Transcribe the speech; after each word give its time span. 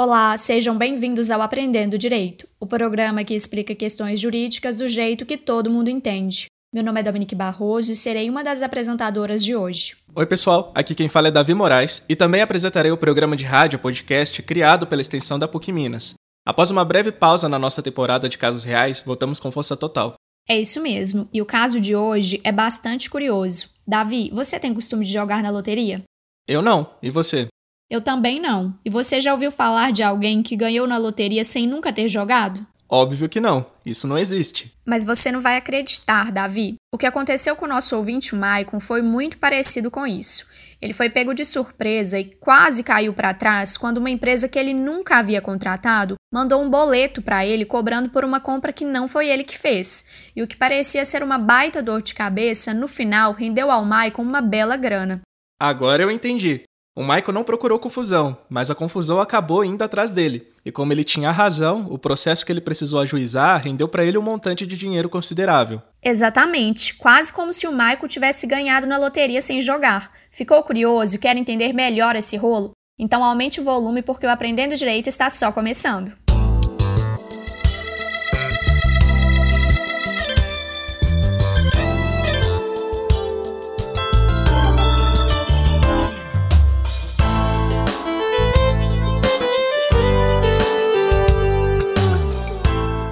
Olá, 0.00 0.36
sejam 0.36 0.78
bem-vindos 0.78 1.28
ao 1.28 1.42
Aprendendo 1.42 1.98
Direito, 1.98 2.46
o 2.60 2.68
programa 2.68 3.24
que 3.24 3.34
explica 3.34 3.74
questões 3.74 4.20
jurídicas 4.20 4.76
do 4.76 4.86
jeito 4.86 5.26
que 5.26 5.36
todo 5.36 5.72
mundo 5.72 5.90
entende. 5.90 6.46
Meu 6.72 6.84
nome 6.84 7.00
é 7.00 7.02
Dominique 7.02 7.34
Barroso 7.34 7.90
e 7.90 7.96
serei 7.96 8.30
uma 8.30 8.44
das 8.44 8.62
apresentadoras 8.62 9.44
de 9.44 9.56
hoje. 9.56 9.96
Oi, 10.14 10.24
pessoal, 10.24 10.70
aqui 10.72 10.94
quem 10.94 11.08
fala 11.08 11.26
é 11.26 11.30
Davi 11.32 11.52
Moraes 11.52 12.04
e 12.08 12.14
também 12.14 12.42
apresentarei 12.42 12.92
o 12.92 12.96
programa 12.96 13.36
de 13.36 13.42
rádio 13.42 13.80
podcast 13.80 14.40
criado 14.40 14.86
pela 14.86 15.02
extensão 15.02 15.36
da 15.36 15.48
PUC 15.48 15.72
Minas. 15.72 16.14
Após 16.46 16.70
uma 16.70 16.84
breve 16.84 17.10
pausa 17.10 17.48
na 17.48 17.58
nossa 17.58 17.82
temporada 17.82 18.28
de 18.28 18.38
casos 18.38 18.62
reais, 18.62 19.02
voltamos 19.04 19.40
com 19.40 19.50
força 19.50 19.76
total. 19.76 20.14
É 20.48 20.56
isso 20.56 20.80
mesmo, 20.80 21.28
e 21.34 21.42
o 21.42 21.44
caso 21.44 21.80
de 21.80 21.96
hoje 21.96 22.40
é 22.44 22.52
bastante 22.52 23.10
curioso. 23.10 23.70
Davi, 23.84 24.30
você 24.32 24.60
tem 24.60 24.72
costume 24.72 25.04
de 25.04 25.12
jogar 25.12 25.42
na 25.42 25.50
loteria? 25.50 26.04
Eu 26.46 26.62
não, 26.62 26.88
e 27.02 27.10
você? 27.10 27.48
Eu 27.90 28.02
também 28.02 28.38
não. 28.38 28.74
E 28.84 28.90
você 28.90 29.20
já 29.20 29.32
ouviu 29.32 29.50
falar 29.50 29.92
de 29.92 30.02
alguém 30.02 30.42
que 30.42 30.56
ganhou 30.56 30.86
na 30.86 30.98
loteria 30.98 31.42
sem 31.42 31.66
nunca 31.66 31.92
ter 31.92 32.08
jogado? 32.08 32.66
Óbvio 32.90 33.28
que 33.28 33.40
não. 33.40 33.66
Isso 33.84 34.06
não 34.06 34.18
existe. 34.18 34.72
Mas 34.84 35.04
você 35.04 35.30
não 35.32 35.40
vai 35.40 35.56
acreditar, 35.56 36.30
Davi. 36.30 36.76
O 36.92 36.98
que 36.98 37.06
aconteceu 37.06 37.54
com 37.56 37.64
o 37.64 37.68
nosso 37.68 37.96
ouvinte 37.96 38.34
Maicon 38.34 38.80
foi 38.80 39.02
muito 39.02 39.38
parecido 39.38 39.90
com 39.90 40.06
isso. 40.06 40.46
Ele 40.80 40.92
foi 40.92 41.10
pego 41.10 41.34
de 41.34 41.44
surpresa 41.44 42.18
e 42.18 42.24
quase 42.24 42.84
caiu 42.84 43.12
para 43.12 43.34
trás 43.34 43.76
quando 43.76 43.98
uma 43.98 44.10
empresa 44.10 44.48
que 44.48 44.58
ele 44.58 44.72
nunca 44.72 45.18
havia 45.18 45.40
contratado 45.40 46.14
mandou 46.32 46.62
um 46.62 46.70
boleto 46.70 47.20
para 47.20 47.44
ele 47.44 47.64
cobrando 47.64 48.10
por 48.10 48.24
uma 48.24 48.38
compra 48.38 48.72
que 48.72 48.84
não 48.84 49.08
foi 49.08 49.28
ele 49.28 49.44
que 49.44 49.58
fez. 49.58 50.06
E 50.36 50.42
o 50.42 50.46
que 50.46 50.56
parecia 50.56 51.04
ser 51.04 51.22
uma 51.22 51.38
baita 51.38 51.82
dor 51.82 52.00
de 52.00 52.14
cabeça, 52.14 52.72
no 52.72 52.86
final 52.86 53.32
rendeu 53.32 53.70
ao 53.70 53.84
Maicon 53.84 54.22
uma 54.22 54.40
bela 54.40 54.76
grana. 54.76 55.20
Agora 55.60 56.02
eu 56.02 56.10
entendi. 56.10 56.62
O 56.98 57.02
Michael 57.02 57.32
não 57.32 57.44
procurou 57.44 57.78
confusão, 57.78 58.36
mas 58.50 58.72
a 58.72 58.74
confusão 58.74 59.20
acabou 59.20 59.64
indo 59.64 59.84
atrás 59.84 60.10
dele. 60.10 60.48
E 60.64 60.72
como 60.72 60.92
ele 60.92 61.04
tinha 61.04 61.30
razão, 61.30 61.86
o 61.88 61.96
processo 61.96 62.44
que 62.44 62.50
ele 62.50 62.60
precisou 62.60 62.98
ajuizar 62.98 63.62
rendeu 63.62 63.86
para 63.86 64.04
ele 64.04 64.18
um 64.18 64.22
montante 64.22 64.66
de 64.66 64.76
dinheiro 64.76 65.08
considerável. 65.08 65.80
Exatamente, 66.02 66.94
quase 66.94 67.32
como 67.32 67.54
se 67.54 67.68
o 67.68 67.70
Michael 67.70 68.08
tivesse 68.08 68.48
ganhado 68.48 68.84
na 68.84 68.98
loteria 68.98 69.40
sem 69.40 69.60
jogar. 69.60 70.10
Ficou 70.32 70.60
curioso 70.64 71.14
e 71.14 71.18
quer 71.20 71.36
entender 71.36 71.72
melhor 71.72 72.16
esse 72.16 72.36
rolo? 72.36 72.72
Então 72.98 73.22
aumente 73.22 73.60
o 73.60 73.64
volume 73.64 74.02
porque 74.02 74.26
o 74.26 74.30
Aprendendo 74.30 74.74
Direito 74.74 75.08
está 75.08 75.30
só 75.30 75.52
começando. 75.52 76.12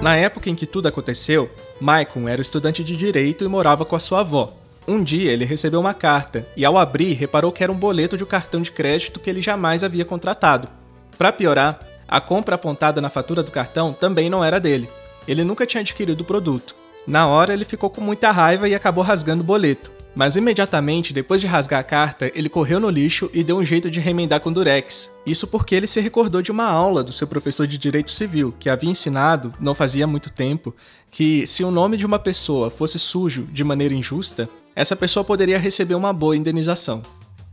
Na 0.07 0.15
época 0.15 0.49
em 0.49 0.55
que 0.55 0.65
tudo 0.65 0.87
aconteceu, 0.87 1.51
Maicon 1.81 2.29
era 2.29 2.41
estudante 2.41 2.81
de 2.81 2.95
direito 2.95 3.43
e 3.43 3.47
morava 3.49 3.83
com 3.83 3.93
a 3.93 3.99
sua 3.99 4.21
avó. 4.21 4.53
Um 4.87 5.03
dia 5.03 5.33
ele 5.33 5.43
recebeu 5.43 5.81
uma 5.81 5.93
carta 5.93 6.47
e, 6.55 6.63
ao 6.63 6.77
abrir, 6.77 7.11
reparou 7.11 7.51
que 7.51 7.61
era 7.61 7.73
um 7.73 7.77
boleto 7.77 8.15
de 8.15 8.23
um 8.23 8.27
cartão 8.27 8.61
de 8.61 8.71
crédito 8.71 9.19
que 9.19 9.29
ele 9.29 9.41
jamais 9.41 9.83
havia 9.83 10.05
contratado. 10.05 10.69
Para 11.17 11.33
piorar, 11.33 11.81
a 12.07 12.21
compra 12.21 12.55
apontada 12.55 13.01
na 13.01 13.09
fatura 13.09 13.43
do 13.43 13.51
cartão 13.51 13.91
também 13.91 14.29
não 14.29 14.45
era 14.45 14.61
dele. 14.61 14.89
Ele 15.27 15.43
nunca 15.43 15.65
tinha 15.65 15.81
adquirido 15.81 16.21
o 16.21 16.25
produto. 16.25 16.73
Na 17.05 17.27
hora, 17.27 17.51
ele 17.51 17.65
ficou 17.65 17.89
com 17.89 17.99
muita 17.99 18.31
raiva 18.31 18.69
e 18.69 18.73
acabou 18.73 19.03
rasgando 19.03 19.43
o 19.43 19.45
boleto. 19.45 19.91
Mas 20.17 20.35
imediatamente, 20.35 21.13
depois 21.13 21.39
de 21.39 21.45
rasgar 21.45 21.79
a 21.79 21.83
carta, 21.83 22.31
ele 22.33 22.49
correu 22.49 22.79
no 22.79 22.89
lixo 22.89 23.29
e 23.31 23.43
deu 23.43 23.55
um 23.55 23.63
jeito 23.63 23.87
de 23.91 23.99
remendar 23.99 24.39
com 24.39 24.51
durex. 24.51 25.15
Isso 25.23 25.45
porque 25.45 25.75
ele 25.75 25.85
se 25.85 26.01
recordou 26.01 26.41
de 26.41 26.51
uma 26.51 26.65
aula 26.65 27.03
do 27.03 27.13
seu 27.13 27.27
professor 27.27 27.67
de 27.67 27.77
direito 27.77 28.09
civil, 28.09 28.51
que 28.59 28.67
havia 28.67 28.89
ensinado, 28.89 29.53
não 29.59 29.75
fazia 29.75 30.07
muito 30.07 30.31
tempo, 30.31 30.75
que 31.11 31.45
se 31.45 31.63
o 31.63 31.69
nome 31.69 31.97
de 31.97 32.05
uma 32.07 32.17
pessoa 32.17 32.71
fosse 32.71 32.97
sujo 32.97 33.43
de 33.43 33.63
maneira 33.63 33.93
injusta, 33.93 34.49
essa 34.75 34.95
pessoa 34.95 35.23
poderia 35.23 35.59
receber 35.59 35.93
uma 35.93 36.11
boa 36.11 36.35
indenização. 36.35 37.03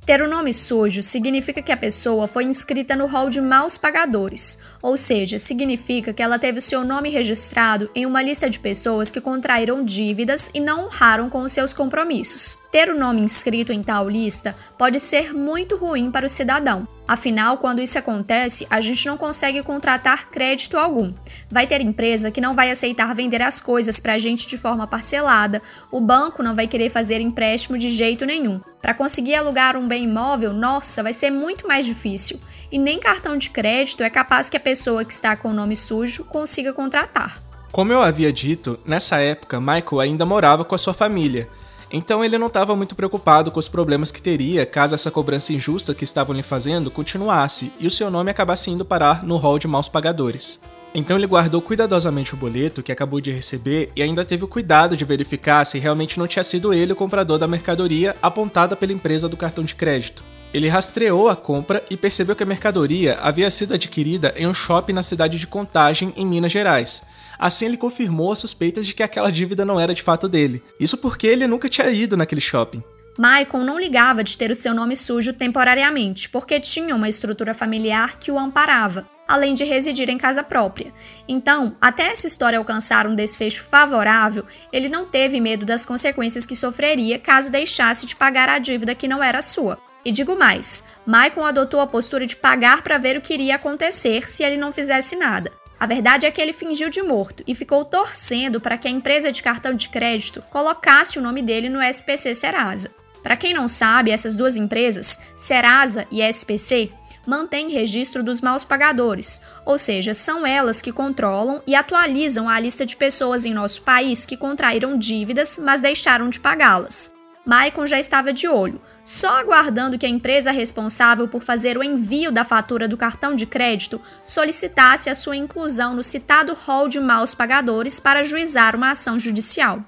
Ter 0.06 0.20
o 0.20 0.28
nome 0.28 0.52
sujo 0.52 1.02
significa 1.02 1.62
que 1.62 1.72
a 1.72 1.76
pessoa 1.76 2.28
foi 2.28 2.44
inscrita 2.44 2.94
no 2.94 3.06
rol 3.06 3.30
de 3.30 3.40
maus 3.40 3.78
pagadores, 3.78 4.58
ou 4.82 4.98
seja, 4.98 5.38
significa 5.38 6.12
que 6.12 6.22
ela 6.22 6.38
teve 6.38 6.58
o 6.58 6.62
seu 6.62 6.84
nome 6.84 7.08
registrado 7.08 7.88
em 7.94 8.04
uma 8.04 8.22
lista 8.22 8.50
de 8.50 8.58
pessoas 8.58 9.10
que 9.10 9.18
contraíram 9.18 9.82
dívidas 9.82 10.50
e 10.52 10.60
não 10.60 10.84
honraram 10.84 11.30
com 11.30 11.40
os 11.40 11.52
seus 11.52 11.72
compromissos. 11.72 12.58
Ter 12.70 12.90
o 12.90 12.98
nome 12.98 13.22
inscrito 13.22 13.72
em 13.72 13.82
tal 13.82 14.06
lista 14.10 14.54
pode 14.76 15.00
ser 15.00 15.32
muito 15.32 15.74
ruim 15.74 16.10
para 16.10 16.26
o 16.26 16.28
cidadão. 16.28 16.86
Afinal, 17.08 17.56
quando 17.56 17.80
isso 17.80 17.98
acontece, 17.98 18.66
a 18.68 18.82
gente 18.82 19.06
não 19.06 19.16
consegue 19.16 19.62
contratar 19.62 20.28
crédito 20.28 20.76
algum. 20.76 21.14
Vai 21.50 21.66
ter 21.66 21.80
empresa 21.80 22.30
que 22.30 22.42
não 22.42 22.52
vai 22.52 22.70
aceitar 22.70 23.14
vender 23.14 23.40
as 23.40 23.58
coisas 23.58 23.98
para 24.00 24.14
a 24.14 24.18
gente 24.18 24.46
de 24.46 24.58
forma 24.58 24.86
parcelada, 24.86 25.62
o 25.90 25.98
banco 25.98 26.42
não 26.42 26.54
vai 26.54 26.66
querer 26.66 26.90
fazer 26.90 27.22
empréstimo 27.22 27.78
de 27.78 27.88
jeito 27.88 28.26
nenhum. 28.26 28.60
Para 28.84 28.92
conseguir 28.92 29.34
alugar 29.34 29.78
um 29.78 29.88
bem 29.88 30.04
imóvel, 30.04 30.52
nossa, 30.52 31.02
vai 31.02 31.14
ser 31.14 31.30
muito 31.30 31.66
mais 31.66 31.86
difícil. 31.86 32.38
E 32.70 32.78
nem 32.78 33.00
cartão 33.00 33.38
de 33.38 33.48
crédito 33.48 34.02
é 34.02 34.10
capaz 34.10 34.50
que 34.50 34.58
a 34.58 34.60
pessoa 34.60 35.06
que 35.06 35.12
está 35.14 35.34
com 35.34 35.48
o 35.48 35.54
nome 35.54 35.74
sujo 35.74 36.22
consiga 36.26 36.70
contratar. 36.70 37.40
Como 37.72 37.90
eu 37.90 38.02
havia 38.02 38.30
dito, 38.30 38.78
nessa 38.84 39.16
época 39.20 39.58
Michael 39.58 40.00
ainda 40.00 40.26
morava 40.26 40.66
com 40.66 40.74
a 40.74 40.78
sua 40.78 40.92
família 40.92 41.48
então 41.96 42.24
ele 42.24 42.36
não 42.38 42.48
estava 42.48 42.74
muito 42.74 42.96
preocupado 42.96 43.52
com 43.52 43.60
os 43.60 43.68
problemas 43.68 44.10
que 44.10 44.20
teria 44.20 44.66
caso 44.66 44.96
essa 44.96 45.12
cobrança 45.12 45.52
injusta 45.52 45.94
que 45.94 46.02
estavam 46.02 46.34
lhe 46.34 46.42
fazendo 46.42 46.90
continuasse 46.90 47.72
e 47.78 47.86
o 47.86 47.90
seu 47.90 48.10
nome 48.10 48.32
acabasse 48.32 48.68
indo 48.68 48.84
parar 48.84 49.22
no 49.22 49.36
hall 49.36 49.60
de 49.60 49.68
maus 49.68 49.88
pagadores. 49.88 50.58
Então 50.94 51.16
ele 51.16 51.26
guardou 51.26 51.60
cuidadosamente 51.60 52.34
o 52.34 52.36
boleto 52.36 52.82
que 52.82 52.92
acabou 52.92 53.20
de 53.20 53.32
receber 53.32 53.90
e 53.96 54.02
ainda 54.02 54.24
teve 54.24 54.44
o 54.44 54.48
cuidado 54.48 54.96
de 54.96 55.04
verificar 55.04 55.64
se 55.64 55.78
realmente 55.78 56.18
não 56.18 56.28
tinha 56.28 56.44
sido 56.44 56.72
ele 56.72 56.92
o 56.92 56.96
comprador 56.96 57.36
da 57.36 57.48
mercadoria 57.48 58.14
apontada 58.22 58.76
pela 58.76 58.92
empresa 58.92 59.28
do 59.28 59.36
cartão 59.36 59.64
de 59.64 59.74
crédito. 59.74 60.22
Ele 60.52 60.68
rastreou 60.68 61.28
a 61.28 61.34
compra 61.34 61.82
e 61.90 61.96
percebeu 61.96 62.36
que 62.36 62.44
a 62.44 62.46
mercadoria 62.46 63.18
havia 63.20 63.50
sido 63.50 63.74
adquirida 63.74 64.32
em 64.36 64.46
um 64.46 64.54
shopping 64.54 64.92
na 64.92 65.02
cidade 65.02 65.36
de 65.36 65.48
Contagem, 65.48 66.12
em 66.16 66.24
Minas 66.24 66.52
Gerais, 66.52 67.02
Assim, 67.38 67.66
ele 67.66 67.76
confirmou 67.76 68.32
as 68.32 68.38
suspeitas 68.38 68.86
de 68.86 68.94
que 68.94 69.02
aquela 69.02 69.30
dívida 69.30 69.64
não 69.64 69.78
era 69.78 69.94
de 69.94 70.02
fato 70.02 70.28
dele. 70.28 70.62
Isso 70.78 70.96
porque 70.96 71.26
ele 71.26 71.46
nunca 71.46 71.68
tinha 71.68 71.90
ido 71.90 72.16
naquele 72.16 72.40
shopping. 72.40 72.82
Maicon 73.18 73.62
não 73.62 73.78
ligava 73.78 74.24
de 74.24 74.36
ter 74.36 74.50
o 74.50 74.54
seu 74.54 74.74
nome 74.74 74.96
sujo 74.96 75.32
temporariamente, 75.32 76.28
porque 76.28 76.58
tinha 76.58 76.96
uma 76.96 77.08
estrutura 77.08 77.54
familiar 77.54 78.18
que 78.18 78.30
o 78.30 78.38
amparava, 78.38 79.06
além 79.26 79.54
de 79.54 79.64
residir 79.64 80.10
em 80.10 80.18
casa 80.18 80.42
própria. 80.42 80.92
Então, 81.26 81.76
até 81.80 82.08
essa 82.08 82.26
história 82.26 82.58
alcançar 82.58 83.06
um 83.06 83.14
desfecho 83.14 83.64
favorável, 83.64 84.44
ele 84.72 84.88
não 84.88 85.06
teve 85.06 85.40
medo 85.40 85.64
das 85.64 85.84
consequências 85.84 86.44
que 86.44 86.54
sofreria 86.54 87.18
caso 87.18 87.50
deixasse 87.50 88.06
de 88.06 88.16
pagar 88.16 88.48
a 88.48 88.58
dívida 88.58 88.94
que 88.94 89.08
não 89.08 89.22
era 89.22 89.40
sua. 89.40 89.78
E 90.04 90.12
digo 90.12 90.36
mais, 90.36 90.84
Maicon 91.06 91.44
adotou 91.44 91.80
a 91.80 91.86
postura 91.86 92.26
de 92.26 92.36
pagar 92.36 92.82
para 92.82 92.98
ver 92.98 93.16
o 93.16 93.20
que 93.22 93.32
iria 93.32 93.54
acontecer 93.54 94.30
se 94.30 94.44
ele 94.44 94.58
não 94.58 94.72
fizesse 94.72 95.16
nada. 95.16 95.50
A 95.80 95.86
verdade 95.86 96.26
é 96.26 96.30
que 96.30 96.40
ele 96.40 96.52
fingiu 96.52 96.88
de 96.88 97.02
morto 97.02 97.42
e 97.46 97.54
ficou 97.54 97.84
torcendo 97.84 98.60
para 98.60 98.78
que 98.78 98.86
a 98.86 98.90
empresa 98.90 99.32
de 99.32 99.42
cartão 99.42 99.74
de 99.74 99.88
crédito 99.88 100.42
colocasse 100.50 101.18
o 101.18 101.22
nome 101.22 101.42
dele 101.42 101.68
no 101.68 101.82
SPC 101.82 102.34
Serasa. 102.34 102.94
Para 103.22 103.36
quem 103.36 103.54
não 103.54 103.66
sabe, 103.66 104.10
essas 104.10 104.36
duas 104.36 104.54
empresas, 104.54 105.22
Serasa 105.34 106.06
e 106.10 106.20
SPC, 106.20 106.92
mantêm 107.26 107.70
registro 107.70 108.22
dos 108.22 108.40
maus 108.40 108.64
pagadores, 108.64 109.40
ou 109.64 109.78
seja, 109.78 110.14
são 110.14 110.46
elas 110.46 110.80
que 110.82 110.92
controlam 110.92 111.62
e 111.66 111.74
atualizam 111.74 112.48
a 112.48 112.58
lista 112.58 112.84
de 112.84 112.96
pessoas 112.96 113.44
em 113.44 113.54
nosso 113.54 113.82
país 113.82 114.24
que 114.26 114.36
contraíram 114.36 114.98
dívidas, 114.98 115.58
mas 115.62 115.80
deixaram 115.80 116.28
de 116.28 116.40
pagá-las. 116.40 117.12
Maicon 117.46 117.86
já 117.86 117.98
estava 117.98 118.32
de 118.32 118.48
olho, 118.48 118.80
só 119.04 119.38
aguardando 119.38 119.98
que 119.98 120.06
a 120.06 120.08
empresa 120.08 120.50
responsável 120.50 121.28
por 121.28 121.42
fazer 121.42 121.76
o 121.76 121.84
envio 121.84 122.32
da 122.32 122.42
fatura 122.42 122.88
do 122.88 122.96
cartão 122.96 123.36
de 123.36 123.44
crédito 123.44 124.00
solicitasse 124.24 125.10
a 125.10 125.14
sua 125.14 125.36
inclusão 125.36 125.94
no 125.94 126.02
citado 126.02 126.54
rol 126.54 126.88
de 126.88 126.98
maus 126.98 127.34
pagadores 127.34 128.00
para 128.00 128.22
juizar 128.22 128.74
uma 128.74 128.92
ação 128.92 129.18
judicial. 129.18 129.82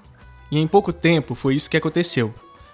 E 0.51 0.59
em 0.59 0.67
pouco 0.67 0.93
tempo 0.93 1.33
foi 1.33 1.55
isso 1.55 1.69
que 1.69 1.77
aconteceu. 1.77 2.33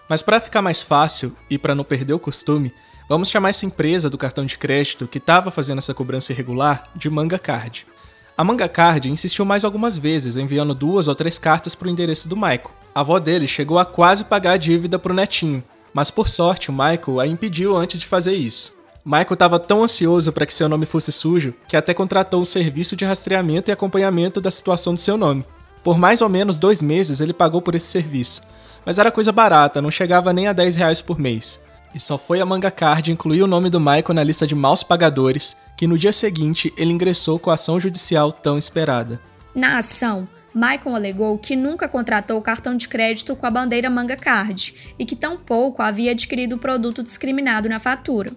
Mas 0.10 0.22
para 0.22 0.42
ficar 0.42 0.62
mais 0.62 0.82
fácil 0.82 1.36
e 1.50 1.58
para 1.58 1.74
não 1.74 1.86
perder 1.86 2.14
o 2.14 2.20
costume, 2.20 2.74
vamos 3.08 3.30
chamar 3.30 3.50
essa 3.50 3.66
empresa 3.66 4.10
do 4.10 4.18
cartão 4.18 4.46
de 4.46 4.58
crédito 4.58 5.08
que 5.08 5.18
estava 5.18 5.52
fazendo 5.52 5.80
essa 5.80 5.94
cobrança 5.94 6.32
irregular 6.32 6.90
de 6.96 7.10
Manga 7.10 7.40
Card. 7.40 7.86
A 8.36 8.44
Manga 8.44 8.68
Card 8.68 9.10
insistiu 9.10 9.46
mais 9.46 9.64
algumas 9.64 9.98
vezes, 9.98 10.38
enviando 10.38 10.74
duas 10.74 11.08
ou 11.08 11.14
três 11.14 11.38
cartas 11.38 11.76
para 11.76 11.88
o 11.88 11.92
endereço 11.92 12.28
do 12.28 12.36
Michael. 12.36 12.72
A 12.96 13.02
avó 13.02 13.20
dele 13.20 13.48
chegou 13.48 13.78
a 13.78 13.86
quase 13.86 14.24
pagar 14.24 14.54
a 14.54 14.58
dívida 14.58 14.98
para 14.98 15.14
o 15.14 15.16
netinho, 15.16 15.64
mas 15.94 16.10
por 16.10 16.28
sorte 16.28 16.70
o 16.70 16.74
Michael 16.74 17.20
a 17.20 17.28
impediu 17.28 17.78
antes 17.78 18.00
de 18.00 18.08
fazer 18.08 18.34
isso. 18.34 18.76
Michael 19.06 19.34
estava 19.34 19.60
tão 19.60 19.84
ansioso 19.84 20.32
para 20.32 20.46
que 20.46 20.54
seu 20.54 20.70
nome 20.70 20.86
fosse 20.86 21.12
sujo 21.12 21.54
que 21.68 21.76
até 21.76 21.94
contratou 21.94 22.42
um 22.42 22.46
serviço 22.46 22.96
de 22.96 23.04
rastreamento 23.04 23.70
e 23.70 23.74
acompanhamento 23.74 24.40
da 24.40 24.50
situação 24.50 24.94
do 24.94 25.00
seu 25.00 25.18
nome. 25.18 25.46
Por 25.84 25.98
mais 25.98 26.22
ou 26.22 26.30
menos 26.30 26.58
dois 26.58 26.82
meses 26.82 27.20
ele 27.20 27.34
pagou 27.34 27.62
por 27.62 27.76
esse 27.76 27.88
serviço, 27.88 28.42
mas 28.86 28.98
era 28.98 29.12
coisa 29.12 29.32
barata, 29.32 29.82
não 29.82 29.92
chegava 29.92 30.34
nem 30.34 30.48
a 30.48 30.54
10 30.54 30.76
reais 30.78 31.02
por 31.02 31.20
mês. 31.20 31.63
E 31.94 32.00
só 32.00 32.18
foi 32.18 32.42
a 32.42 32.46
Manga 32.46 32.72
Card 32.72 33.12
incluir 33.12 33.44
o 33.44 33.48
nome 33.48 33.70
do 33.70 33.80
Michael 33.80 34.14
na 34.14 34.24
lista 34.24 34.48
de 34.48 34.56
maus 34.56 34.84
pagadores 34.84 35.56
que 35.78 35.88
no 35.88 35.98
dia 35.98 36.14
seguinte 36.14 36.74
ele 36.78 36.92
ingressou 36.92 37.38
com 37.38 37.50
a 37.50 37.54
ação 37.54 37.80
judicial 37.80 38.32
tão 38.32 38.58
esperada. 38.58 39.20
Na 39.54 39.78
ação, 39.78 40.28
Michael 40.54 40.96
alegou 40.96 41.38
que 41.38 41.56
nunca 41.56 41.88
contratou 41.88 42.38
o 42.38 42.42
cartão 42.42 42.78
de 42.78 42.88
crédito 42.88 43.36
com 43.36 43.46
a 43.46 43.52
bandeira 43.52 43.90
Manga 43.90 44.16
Card 44.16 44.76
e 45.00 45.06
que 45.06 45.16
tampouco 45.16 45.82
havia 45.82 46.12
adquirido 46.12 46.54
o 46.54 46.60
produto 46.60 47.02
discriminado 47.02 47.68
na 47.68 47.80
fatura. 47.80 48.32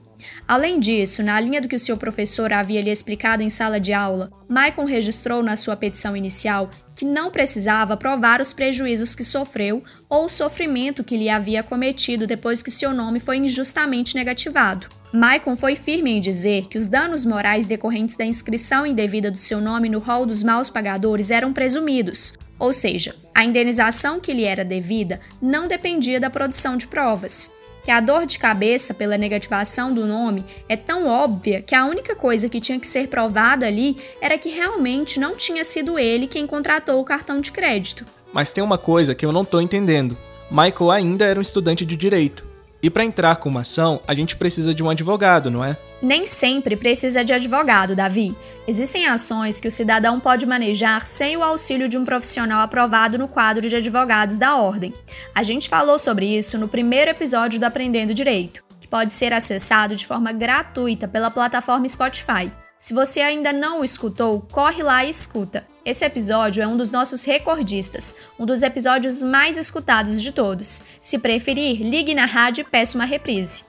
Além 0.49 0.81
disso, 0.81 1.23
na 1.23 1.39
linha 1.39 1.61
do 1.61 1.69
que 1.69 1.77
o 1.77 1.81
seu 1.81 1.97
professor 1.97 2.53
havia 2.53 2.81
lhe 2.81 2.91
explicado 2.91 3.43
em 3.43 3.51
sala 3.51 3.79
de 3.79 3.93
aula, 3.93 4.31
Michael 4.49 4.87
registrou 4.87 5.43
na 5.43 5.57
sua 5.57 5.77
petição 5.77 6.17
inicial 6.17 6.71
que 6.97 7.05
não 7.05 7.31
precisava 7.31 7.97
provar 7.97 8.41
os 8.41 8.55
prejuízos 8.55 9.15
que 9.15 9.23
sofreu 9.23 9.85
ou 10.09 10.25
o 10.25 10.29
sofrimento 10.31 11.05
que 11.05 11.17
lhe 11.17 11.29
havia 11.29 11.63
cometido 11.63 12.27
depois 12.27 12.63
que 12.63 12.71
seu 12.71 12.95
nome 12.95 13.21
foi 13.21 13.37
injustamente 13.37 14.15
negativado. 14.15 14.89
Maicon 15.13 15.55
foi 15.55 15.77
firme 15.77 16.11
em 16.11 16.21
dizer 16.21 16.67
que 16.67 16.79
os 16.79 16.87
danos 16.87 17.27
morais 17.27 17.67
decorrentes 17.67 18.17
da 18.17 18.25
inscrição 18.25 18.87
indevida 18.87 19.31
do 19.31 19.37
seu 19.37 19.61
nome 19.61 19.89
no 19.89 19.99
rol 19.99 20.25
dos 20.25 20.43
maus 20.43 20.71
pagadores 20.71 21.31
eram 21.31 21.53
presumidos, 21.53 22.33
ou 22.59 22.73
seja, 22.73 23.15
a 23.35 23.45
indenização 23.45 24.19
que 24.19 24.33
lhe 24.33 24.45
era 24.45 24.65
devida 24.65 25.21
não 25.41 25.69
dependia 25.69 26.19
da 26.19 26.31
produção 26.31 26.77
de 26.77 26.87
provas 26.87 27.53
que 27.87 27.91
a 27.93 28.01
dor 28.01 28.27
de 28.27 28.37
cabeça 28.37 28.93
pela 28.93 29.17
negativação 29.17 29.95
do 29.95 30.05
nome 30.05 30.45
é 30.69 30.77
tão 30.77 31.07
óbvia 31.07 31.63
que 31.63 31.73
a 31.73 31.87
única 31.87 32.17
coisa 32.17 32.49
que 32.49 32.59
tinha 32.59 32.81
que 32.81 32.87
ser 32.87 33.07
provada 33.07 33.65
ali 33.65 33.97
era 34.21 34.37
que 34.37 34.49
realmente 34.49 35.21
não 35.21 35.37
tinha 35.37 35.63
sido 35.63 35.97
ele 35.97 36.27
quem 36.27 36.49
contratou 36.49 37.01
o 37.01 37.05
cartão 37.05 37.41
de 37.41 37.53
crédito. 37.53 38.05
Mas 38.33 38.51
tem 38.51 38.65
uma 38.65 38.77
coisa 38.77 39.15
que 39.15 39.25
eu 39.25 39.31
não 39.31 39.45
tô 39.45 39.61
entendendo. 39.61 40.17
Michael 40.51 40.91
ainda 40.91 41.27
era 41.27 41.39
um 41.39 41.43
estudante 41.43 41.87
de 41.87 41.95
direito. 41.95 42.45
E 42.87 42.91
para 42.91 43.05
entrar 43.05 43.35
com 43.35 43.49
uma 43.49 43.63
ação, 43.63 44.01
a 44.07 44.15
gente 44.15 44.37
precisa 44.37 44.73
de 44.73 44.81
um 44.81 44.89
advogado, 44.89 45.51
não 45.51 45.65
é? 45.65 45.77
Nem 46.01 46.25
sempre 46.25 46.77
precisa 46.77 47.25
de 47.25 47.33
advogado, 47.33 47.97
Davi. 47.97 48.33
Existem 48.65 49.09
ações 49.09 49.59
que 49.59 49.67
o 49.67 49.73
cidadão 49.73 50.21
pode 50.21 50.47
manejar 50.47 51.05
sem 51.05 51.37
o 51.37 51.43
auxílio 51.43 51.89
de 51.89 51.99
um 51.99 52.05
profissional 52.05 52.61
aprovado 52.61 53.19
no 53.19 53.27
quadro 53.27 53.69
de 53.69 53.75
advogados 53.75 54.39
da 54.39 54.55
ordem. 54.55 54.95
A 55.35 55.43
gente 55.43 55.69
falou 55.69 55.99
sobre 55.99 56.27
isso 56.27 56.57
no 56.59 56.69
primeiro 56.69 57.11
episódio 57.11 57.59
do 57.59 57.65
Aprendendo 57.65 58.15
Direito, 58.15 58.63
que 58.79 58.87
pode 58.87 59.13
ser 59.13 59.33
acessado 59.33 59.97
de 59.97 60.07
forma 60.07 60.31
gratuita 60.31 61.09
pela 61.09 61.29
plataforma 61.29 61.89
Spotify. 61.89 62.53
Se 62.79 62.93
você 62.93 63.21
ainda 63.21 63.55
não 63.55 63.81
o 63.81 63.85
escutou, 63.85 64.47
corre 64.53 64.83
lá 64.83 65.05
e 65.05 65.09
escuta. 65.09 65.67
Esse 65.85 66.05
episódio 66.05 66.63
é 66.63 66.67
um 66.67 66.77
dos 66.77 66.93
nossos 66.93 67.25
recordistas, 67.25 68.15
um 68.39 68.45
dos 68.45 68.63
episódios 68.63 69.23
mais 69.23 69.57
escutados 69.57 70.21
de 70.21 70.31
todos. 70.31 70.83
Se 71.01 71.19
preferir, 71.19 71.81
ligue 71.81 72.15
na 72.15 72.27
rádio 72.27 72.63
e 72.63 72.65
peça 72.65 72.99
uma 72.99 73.07
reprise. 73.07 73.65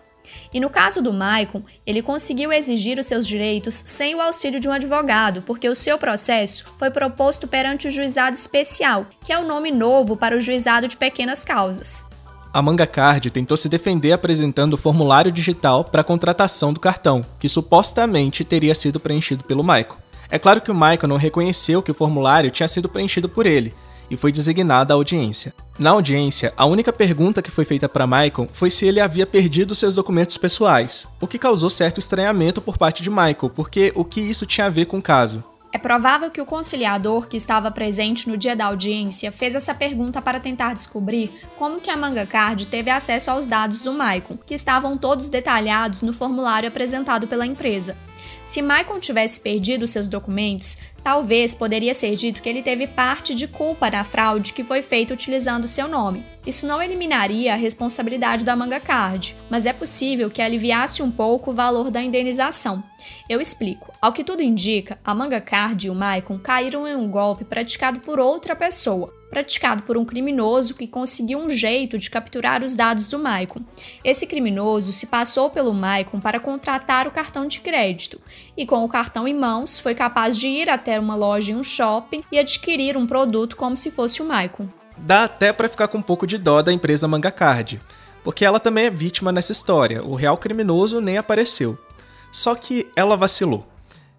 E 0.53 0.59
no 0.59 0.69
caso 0.69 1.01
do 1.01 1.13
Maicon, 1.13 1.63
ele 1.85 2.01
conseguiu 2.01 2.51
exigir 2.51 2.99
os 2.99 3.05
seus 3.05 3.25
direitos 3.25 3.75
sem 3.85 4.13
o 4.13 4.21
auxílio 4.21 4.59
de 4.59 4.67
um 4.67 4.73
advogado, 4.73 5.41
porque 5.41 5.69
o 5.69 5.75
seu 5.75 5.97
processo 5.97 6.65
foi 6.77 6.91
proposto 6.91 7.47
perante 7.47 7.87
o 7.87 7.91
juizado 7.91 8.35
especial, 8.35 9.05
que 9.23 9.31
é 9.31 9.39
o 9.39 9.47
nome 9.47 9.71
novo 9.71 10.17
para 10.17 10.35
o 10.35 10.41
juizado 10.41 10.87
de 10.87 10.97
pequenas 10.97 11.45
causas. 11.45 12.16
A 12.57 12.61
Manga 12.63 12.87
Card 12.87 13.29
tentou 13.29 13.55
se 13.55 13.69
defender 13.69 14.11
apresentando 14.11 14.73
o 14.73 14.77
formulário 14.77 15.31
digital 15.31 15.83
para 15.83 16.01
a 16.01 16.03
contratação 16.03 16.73
do 16.73 16.79
cartão, 16.79 17.23
que 17.37 17.47
supostamente 17.47 18.43
teria 18.43 18.73
sido 18.73 18.99
preenchido 18.99 19.43
pelo 19.43 19.61
Michael. 19.61 19.95
É 20.27 20.39
claro 20.39 20.59
que 20.59 20.71
o 20.71 20.73
Michael 20.73 21.07
não 21.07 21.17
reconheceu 21.17 21.83
que 21.83 21.91
o 21.91 21.93
formulário 21.93 22.49
tinha 22.49 22.67
sido 22.67 22.89
preenchido 22.89 23.29
por 23.29 23.45
ele, 23.45 23.75
e 24.09 24.17
foi 24.17 24.31
designada 24.31 24.91
a 24.91 24.95
audiência. 24.95 25.53
Na 25.77 25.91
audiência, 25.91 26.51
a 26.57 26.65
única 26.65 26.91
pergunta 26.91 27.43
que 27.43 27.51
foi 27.51 27.63
feita 27.63 27.87
para 27.87 28.07
Michael 28.07 28.47
foi 28.51 28.71
se 28.71 28.87
ele 28.87 28.99
havia 28.99 29.27
perdido 29.27 29.75
seus 29.75 29.93
documentos 29.93 30.35
pessoais, 30.35 31.07
o 31.21 31.27
que 31.27 31.37
causou 31.37 31.69
certo 31.69 31.99
estranhamento 31.99 32.59
por 32.59 32.75
parte 32.75 33.03
de 33.03 33.11
Michael, 33.11 33.51
porque 33.55 33.91
o 33.93 34.03
que 34.03 34.19
isso 34.19 34.47
tinha 34.47 34.65
a 34.65 34.71
ver 34.71 34.85
com 34.85 34.97
o 34.97 35.01
caso. 35.03 35.43
É 35.77 35.79
provável 35.79 36.31
que 36.31 36.41
o 36.41 36.45
conciliador 36.45 37.27
que 37.27 37.37
estava 37.37 37.69
presente 37.69 38.27
no 38.27 38.35
dia 38.35 38.55
da 38.55 38.65
audiência 38.65 39.31
fez 39.31 39.53
essa 39.53 39.75
pergunta 39.75 40.19
para 40.19 40.39
tentar 40.39 40.73
descobrir 40.73 41.31
como 41.55 41.79
que 41.79 41.91
a 41.91 41.95
Manga 41.95 42.25
Card 42.25 42.65
teve 42.65 42.89
acesso 42.89 43.29
aos 43.29 43.45
dados 43.45 43.83
do 43.83 43.93
Maicon, 43.93 44.39
que 44.43 44.55
estavam 44.55 44.97
todos 44.97 45.29
detalhados 45.29 46.01
no 46.01 46.13
formulário 46.13 46.67
apresentado 46.67 47.27
pela 47.27 47.45
empresa. 47.45 47.95
Se 48.43 48.61
Maicon 48.61 48.99
tivesse 48.99 49.39
perdido 49.39 49.85
seus 49.85 50.07
documentos, 50.07 50.77
talvez 51.03 51.53
poderia 51.53 51.93
ser 51.93 52.15
dito 52.15 52.41
que 52.41 52.47
ele 52.47 52.61
teve 52.61 52.87
parte 52.87 53.35
de 53.35 53.47
culpa 53.47 53.89
na 53.89 54.03
fraude 54.03 54.53
que 54.53 54.63
foi 54.63 54.81
feita 54.81 55.13
utilizando 55.13 55.67
seu 55.67 55.87
nome. 55.87 56.23
Isso 56.45 56.65
não 56.65 56.81
eliminaria 56.81 57.53
a 57.53 57.57
responsabilidade 57.57 58.45
da 58.45 58.55
Manga 58.55 58.79
Card, 58.79 59.35
mas 59.49 59.65
é 59.65 59.73
possível 59.73 60.29
que 60.29 60.41
aliviasse 60.41 61.03
um 61.03 61.11
pouco 61.11 61.51
o 61.51 61.53
valor 61.53 61.91
da 61.91 62.01
indenização. 62.01 62.83
Eu 63.29 63.41
explico. 63.41 63.93
Ao 64.01 64.13
que 64.13 64.23
tudo 64.23 64.41
indica, 64.41 64.99
a 65.03 65.13
Manga 65.13 65.41
Card 65.41 65.87
e 65.87 65.89
o 65.89 65.95
Maicon 65.95 66.39
caíram 66.39 66.87
em 66.87 66.95
um 66.95 67.09
golpe 67.09 67.43
praticado 67.43 67.99
por 67.99 68.19
outra 68.19 68.55
pessoa, 68.55 69.13
praticado 69.29 69.83
por 69.83 69.97
um 69.97 70.05
criminoso 70.05 70.75
que 70.75 70.87
conseguiu 70.87 71.39
um 71.39 71.49
jeito 71.49 71.97
de 71.97 72.09
capturar 72.09 72.63
os 72.63 72.75
dados 72.75 73.07
do 73.07 73.19
Maicon. 73.19 73.61
Esse 74.03 74.25
criminoso 74.25 74.91
se 74.91 75.07
passou 75.07 75.49
pelo 75.49 75.73
Maicon 75.73 76.19
para 76.19 76.39
contratar 76.39 77.07
o 77.07 77.11
cartão 77.11 77.47
de 77.47 77.59
crédito 77.59 78.19
e, 78.55 78.65
com 78.65 78.83
o 78.83 78.89
cartão 78.89 79.27
em 79.27 79.33
mãos, 79.33 79.79
foi 79.79 79.93
capaz 79.93 80.37
de 80.37 80.47
ir 80.47 80.69
até 80.69 80.99
uma 80.99 81.15
loja 81.15 81.51
em 81.51 81.55
um 81.55 81.63
shopping 81.63 82.23
e 82.31 82.39
adquirir 82.39 82.97
um 82.97 83.05
produto 83.05 83.55
como 83.55 83.75
se 83.75 83.91
fosse 83.91 84.21
o 84.21 84.25
Maicon. 84.25 84.67
Dá 84.97 85.25
até 85.25 85.53
para 85.53 85.69
ficar 85.69 85.87
com 85.87 85.99
um 85.99 86.01
pouco 86.01 86.25
de 86.25 86.37
dó 86.37 86.61
da 86.61 86.73
empresa 86.73 87.07
Manga 87.07 87.31
Card, 87.31 87.79
porque 88.23 88.43
ela 88.43 88.59
também 88.59 88.85
é 88.85 88.91
vítima 88.91 89.31
nessa 89.31 89.51
história. 89.51 90.03
O 90.03 90.15
real 90.15 90.37
criminoso 90.37 90.99
nem 90.99 91.17
apareceu. 91.17 91.77
Só 92.31 92.55
que 92.55 92.87
ela 92.95 93.15
vacilou. 93.15 93.65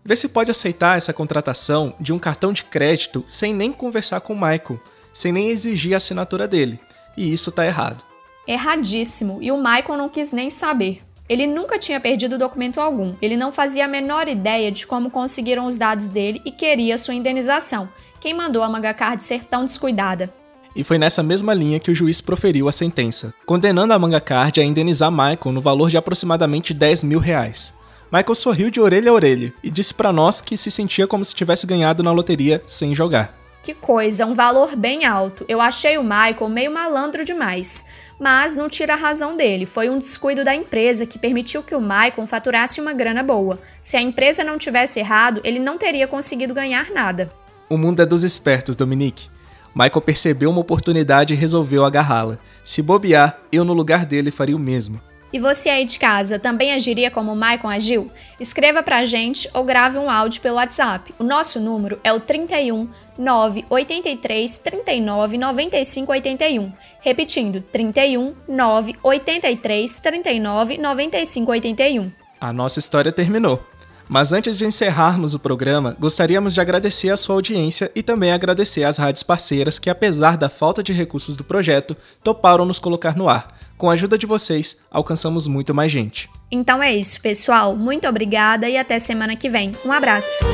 Vê 0.05 0.17
se 0.17 0.29
pode 0.29 0.51
aceitar 0.51 0.97
essa 0.97 1.13
contratação 1.13 1.93
de 2.01 2.13
um 2.13 2.19
cartão 2.19 2.53
de 2.53 2.65
crédito 2.65 3.23
sem 3.27 3.53
nem 3.53 3.73
conversar 3.73 4.21
com 4.21 4.33
o 4.33 4.37
Michael, 4.37 4.81
sem 5.13 5.33
nem 5.33 5.51
exigir 5.51 5.95
a 5.95 5.97
assinatura 5.97 6.47
dele. 6.49 6.79
E 7.17 7.33
isso 7.33 7.51
tá 7.51 7.67
errado. 7.67 8.05
Erradíssimo, 8.47 9.39
e 9.43 9.53
o 9.53 9.57
Michael 9.57 9.97
não 9.99 10.09
quis 10.09 10.33
nem 10.33 10.49
saber. 10.51 11.03
Ele 11.29 11.47
nunca 11.47 11.79
tinha 11.79 12.01
perdido 12.01 12.39
documento 12.39 12.81
algum, 12.81 13.15
ele 13.21 13.37
não 13.37 13.53
fazia 13.53 13.85
a 13.85 13.89
menor 13.89 14.29
ideia 14.29 14.73
de 14.73 14.87
como 14.87 15.11
conseguiram 15.11 15.67
os 15.67 15.77
dados 15.77 16.09
dele 16.09 16.41
e 16.45 16.51
queria 16.51 16.97
sua 16.97 17.15
indenização. 17.15 17.89
Quem 18.21 18.33
mandou 18.33 18.63
a 18.63 18.69
Manga 18.69 18.95
Card 18.95 19.23
ser 19.23 19.45
tão 19.45 19.67
descuidada? 19.67 20.33
E 20.75 20.83
foi 20.83 20.97
nessa 20.97 21.23
mesma 21.23 21.53
linha 21.53 21.81
que 21.81 21.91
o 21.91 21.95
juiz 21.95 22.21
proferiu 22.21 22.69
a 22.69 22.73
sentença, 22.73 23.35
condenando 23.45 23.93
a 23.93 23.99
Manga 23.99 24.21
Card 24.21 24.61
a 24.61 24.65
indenizar 24.65 25.11
Michael 25.11 25.53
no 25.53 25.61
valor 25.61 25.91
de 25.91 25.97
aproximadamente 25.97 26.73
10 26.73 27.05
mil 27.05 27.19
reais. 27.19 27.75
Michael 28.11 28.35
sorriu 28.35 28.71
de 28.71 28.81
orelha 28.81 29.11
a 29.11 29.15
orelha 29.15 29.53
e 29.63 29.71
disse 29.71 29.93
para 29.93 30.13
nós 30.13 30.41
que 30.41 30.57
se 30.57 30.71
sentia 30.71 31.07
como 31.07 31.25
se 31.25 31.35
tivesse 31.35 31.67
ganhado 31.67 32.03
na 32.03 32.11
loteria 32.11 32.62
sem 32.67 32.95
jogar. 32.95 33.35
Que 33.69 33.75
coisa, 33.75 34.25
um 34.25 34.33
valor 34.33 34.75
bem 34.75 35.05
alto. 35.05 35.45
Eu 35.47 35.61
achei 35.61 35.99
o 35.99 36.03
Michael 36.03 36.49
meio 36.49 36.73
malandro 36.73 37.23
demais. 37.23 37.85
Mas 38.19 38.57
não 38.57 38.67
tira 38.67 38.95
a 38.95 38.97
razão 38.97 39.37
dele, 39.37 39.67
foi 39.67 39.91
um 39.91 39.99
descuido 39.99 40.43
da 40.43 40.55
empresa 40.55 41.05
que 41.05 41.19
permitiu 41.19 41.63
que 41.63 41.75
o 41.75 41.81
Michael 41.81 42.27
faturasse 42.27 42.81
uma 42.81 42.95
grana 42.95 43.23
boa. 43.23 43.61
Se 43.83 43.95
a 43.95 44.01
empresa 44.01 44.43
não 44.43 44.57
tivesse 44.57 45.01
errado, 45.01 45.43
ele 45.45 45.59
não 45.59 45.77
teria 45.77 46.09
conseguido 46.09 46.55
ganhar 46.55 46.91
nada. 46.93 47.31
O 47.69 47.77
mundo 47.77 48.01
é 48.01 48.07
dos 48.07 48.25
espertos, 48.25 48.75
Dominique. 48.75 49.29
Michael 49.75 50.01
percebeu 50.01 50.49
uma 50.49 50.63
oportunidade 50.63 51.35
e 51.35 51.37
resolveu 51.37 51.85
agarrá-la. 51.85 52.39
Se 52.65 52.81
bobear, 52.81 53.39
eu 53.53 53.67
no 53.67 53.75
lugar 53.75 54.07
dele 54.07 54.31
faria 54.31 54.57
o 54.57 54.59
mesmo. 54.59 54.99
E 55.30 55.38
você 55.38 55.68
aí 55.68 55.85
de 55.85 55.99
casa 55.99 56.38
também 56.38 56.73
agiria 56.73 57.11
como 57.11 57.32
o 57.32 57.37
Maicon 57.37 57.68
agiu? 57.68 58.11
Escreva 58.40 58.82
pra 58.82 59.04
gente 59.04 59.49
ou 59.52 59.62
grave 59.62 59.99
um 59.99 60.11
áudio 60.11 60.40
pelo 60.40 60.56
WhatsApp. 60.56 61.12
O 61.18 61.25
nosso 61.25 61.61
número 61.61 62.00
é 62.02 62.11
o 62.12 62.20
31 62.20 62.88
983 63.18 64.58
39 64.58 65.37
95 65.37 66.12
81. 66.12 66.73
Repetindo, 67.00 67.61
31 67.61 68.35
983 68.49 70.00
39 70.00 70.78
95 70.78 71.50
81. 71.52 72.12
A 72.40 72.52
nossa 72.52 72.78
história 72.78 73.12
terminou. 73.12 73.62
Mas 74.08 74.32
antes 74.32 74.56
de 74.56 74.64
encerrarmos 74.64 75.35
o 75.35 75.38
programa, 75.38 75.94
gostaríamos 76.00 76.54
de 76.54 76.61
agradecer 76.62 77.11
a 77.11 77.16
sua 77.16 77.35
audiência 77.35 77.92
e 77.94 78.02
também 78.02 78.32
agradecer 78.32 78.82
às 78.85 78.97
rádios 78.97 79.23
parceiras 79.23 79.78
que, 79.78 79.90
apesar 79.90 80.38
da 80.38 80.49
falta 80.49 80.82
de 80.82 80.94
recursos 80.94 81.37
do 81.37 81.44
projeto, 81.44 81.94
toparam 82.25 82.64
nos 82.64 82.78
colocar 82.78 83.14
no 83.14 83.28
ar. 83.28 83.58
Com 83.78 83.88
a 83.88 83.92
ajuda 83.92 84.18
de 84.18 84.26
vocês, 84.26 84.76
alcançamos 84.90 85.47
muito 85.47 85.73
mais 85.73 85.92
gente. 85.92 86.28
Então 86.50 86.82
é 86.82 86.92
isso, 86.92 87.20
pessoal. 87.23 87.76
Muito 87.76 88.08
obrigada 88.08 88.68
e 88.68 88.76
até 88.76 88.99
semana 88.99 89.37
que 89.37 89.49
vem. 89.49 89.73
Um 89.87 89.92
abraço. 89.92 90.44